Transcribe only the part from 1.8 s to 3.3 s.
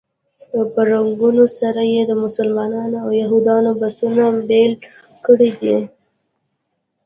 یې د مسلمانانو او